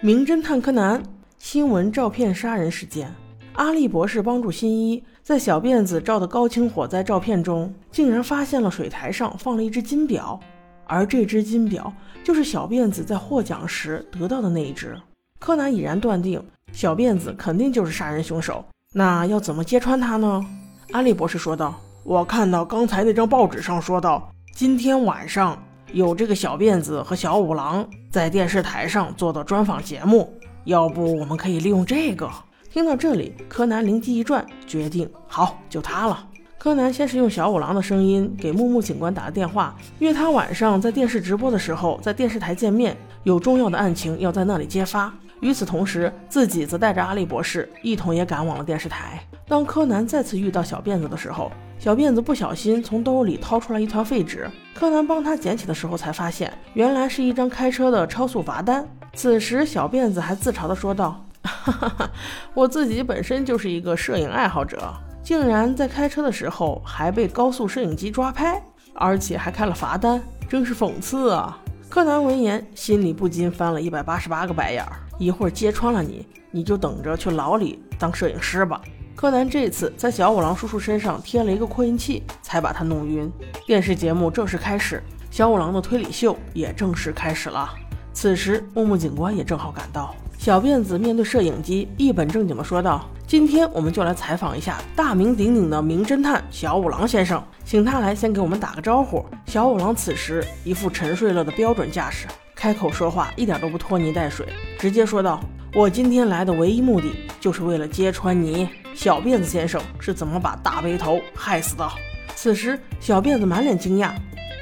[0.00, 1.02] 名侦探柯南
[1.38, 3.12] 新闻照片杀人事件。
[3.54, 10.38] 阿笠博士帮助新一在小辫子照的高清火灾照片中，竟然发现了水台上放了一只金表，
[10.86, 11.92] 而这只金表
[12.22, 14.96] 就是小辫子在获奖时得到的那一只。
[15.40, 16.40] 柯南已然断定，
[16.72, 18.64] 小辫子肯定就是杀人凶手。
[18.94, 20.44] 那要怎么揭穿他呢？
[20.92, 25.60] 阿笠博士说道：“我看到刚才那张报纸上说到，今天晚上。”
[25.92, 30.32] 有这个小辫子和小五郎在电视台上做的专访节目，
[30.64, 32.30] 要不我们可以利用这个。
[32.70, 36.26] 听到这里，柯南灵机一转，决定好就他了。
[36.58, 45.12] 柯南先是用小五郎的声音给木木警官打了电话，约他晚上在电视直播的时候在电视台见面，有重要的案情要在那里揭发。
[45.40, 49.22] 与此同时，自己则带着阿笠博士一同也赶往了电视台。
[49.48, 58.86] 当柯南再次遇到小辫子的时候，小辫子不小心从兜里掏出来一团废纸，柯南帮他捡起的时候，才发现原来是一张开车的超速罚单。
[59.14, 62.10] 此时，小辫子还自嘲地说道：“哈哈哈，
[62.52, 68.62] 我自己本身就是一个摄影爱好者，竟然在开车的时候还被高速摄影机抓拍，
[68.94, 74.92] 而且还开了罚单，真是讽刺啊！”柯南闻言，心里不禁翻了一百八十八个白眼儿。
[75.18, 78.80] 一会儿揭穿了你，你就等着去牢里当摄影师吧。
[79.18, 83.28] 柯南这次在小五郎叔叔身上贴了一个扩音器，才把他弄晕。
[83.66, 87.68] 电视节目正式开始，小五郎的推理秀也正式开始了。
[88.12, 90.14] 此时，木木警官也正好赶到。
[90.38, 104.46] 小辫子面对摄影机，一本正经地说道：“今天我们就来采访一下大名鼎鼎的名侦探小五郎先生，请他来先给我们打个招呼。”小五郎此时一副沉睡了的标准架势，开口说话一点都不拖泥带水，
[104.78, 105.40] 直接说道
[105.74, 111.88] ：“我今天来的唯一目的，就是为了揭穿你。”小辫子先生是怎么把大背头害死的？
[112.34, 114.12] 此时，小辫子满脸惊讶：“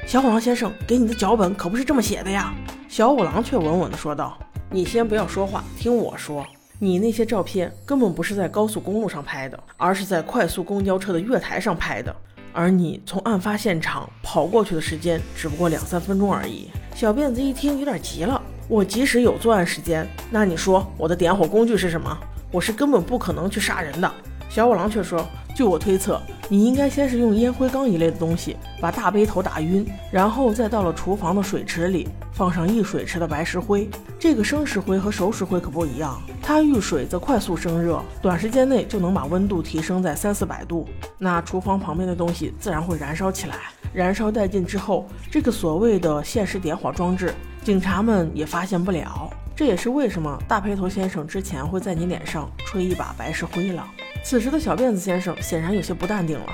[0.05, 2.53] 小五郎先生给你的脚本可不是这么写的呀！”
[2.87, 4.37] 小五郎却稳稳地说道
[4.69, 6.45] ：“你先不要说话，听我说。
[6.79, 12.15] 你那些照片根本不是在高速公路上拍的，而是在快速公交车的月台上拍的。
[12.53, 18.39] 而你从案发现场跑过去的时间只不过两三分钟而已。”小辫子一听，有点急了
[18.69, 22.15] ：“我即使有作案时间，那你说我的点火工具是什么？”
[22.51, 24.11] 我是根本不可能去杀人的。
[24.49, 33.89] 小五郎却说：“据我推测，你应该先是用烟灰缸一类的东西把大背头打晕，然后再到了厨房的水池里放上一水池的白石灰。
[34.17, 40.87] 这个生石灰和熟石灰可不一样，它遇水则快速生热，短时间内就能把温度提升在三四百度。
[41.17, 43.55] 那厨房旁边的东西自然会燃烧起来。
[43.93, 47.33] 燃烧殆尽之后，这个所谓的限时点火装置，
[47.63, 53.83] 警察们也发现不了。”这也是为什么大背头先生之前会在你脸上吹一把白石灰了。
[54.23, 56.45] 此时的小辫子先生显然有些不淡定了，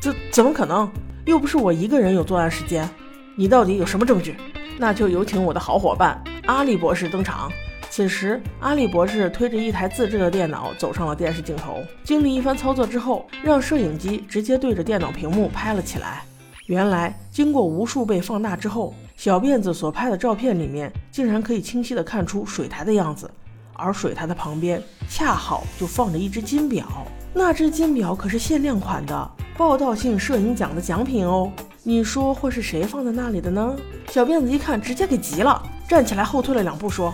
[0.00, 0.88] 这怎么可能？
[1.24, 2.88] 又不是我一个人有作案时间，
[3.34, 4.36] 你到底有什么证据？
[4.78, 7.50] 那就有请我的好伙伴阿笠博士登场。
[7.90, 16.22] 此时，阿笠博士推着一台自制的电脑走上了电视镜头，经历一番操作之后，让摄影机直接对着电脑屏幕拍了起来。
[16.66, 23.28] 原来，经过无数倍放大之后，小辫子所拍的照片里面，竟然可以清晰的看出水台的样子，
[23.72, 26.86] 而水台的旁边恰好就放着一只金表。
[27.34, 31.50] 那只金表可是限量款的，报道性摄影奖的奖品哦。
[31.82, 33.74] 你说会是谁放在那里的呢？
[34.08, 37.12] 小辫子一看，直接给急了，站起来后退了两步，说：“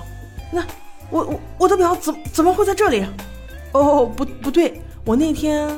[0.52, 0.62] 那
[1.08, 3.06] 我我我的表怎怎么会在这里？
[3.72, 5.70] 哦，不不对，我那天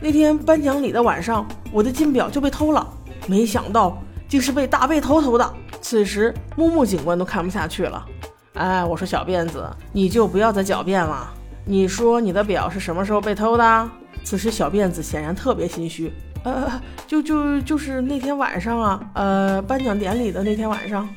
[0.00, 2.86] 那天颁奖礼的晚上，我的金表就被偷了。”
[3.26, 5.54] 没想到竟是被大背头偷的。
[5.80, 8.04] 此时，木木警官都看不下去了。
[8.54, 11.32] 哎，我说小辫子，你就不要再狡辩了。
[11.64, 13.90] 你说你的表是什么时候被偷的？
[14.24, 16.12] 此时，小辫子显然特别心虚。
[16.42, 21.08] 呃，就就就是那天晚上啊，呃，颁奖典礼的那天晚上。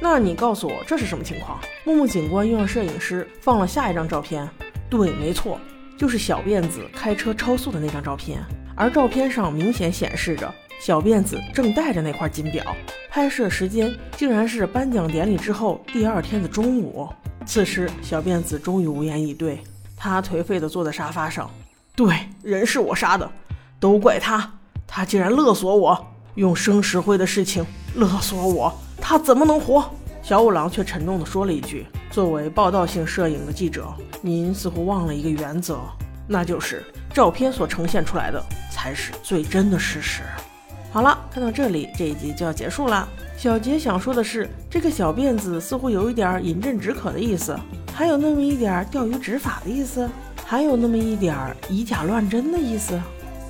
[0.00, 1.58] 那你告诉我这是什么情况？
[1.84, 4.48] 木木警官用了摄影师放了下一张照片。
[4.88, 5.60] 对，没错，
[5.96, 8.40] 就是小辫子开车超速的那张照片。
[8.74, 10.52] 而照片上明显显示着。
[10.80, 12.64] 小辫子正戴着那块金表，
[13.10, 17.08] 拍摄时间竟然是颁奖典礼之后第二天的中午。
[17.44, 19.60] 此时，小辫子终于无言以对，
[19.96, 21.50] 他颓废地坐在沙发上。
[21.94, 23.30] 对，人是我杀的，
[23.80, 24.52] 都怪他，
[24.86, 27.64] 他竟然勒索我，用生石灰的事情
[27.94, 29.88] 勒索我，他怎么能活？
[30.22, 35.78] 小五郎却沉重地说了一句：“作为报道性摄影的记者，您似乎忘了一个原则，
[36.26, 36.84] 那就是
[37.14, 40.22] 照片所呈现出来的才是最真的事实。”
[40.96, 43.06] 好了，看到这里，这一集就要结束了。
[43.36, 47.54] 小杰想说的是，这个小辫子似乎有一点饮鸩止渴的意思，
[47.92, 50.08] 还有那么一点钓鱼执法的意思，
[50.46, 51.36] 还有那么一点
[51.68, 52.98] 以假乱真的意思。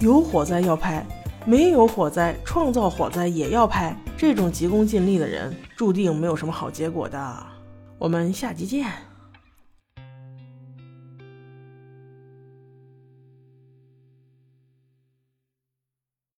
[0.01, 1.07] 有火灾要拍，
[1.45, 3.97] 没有火灾，创造火灾也要拍。
[4.17, 7.47] 这种急功近利的人，注定没有什么好结果的。
[7.97, 8.91] 我们下集见。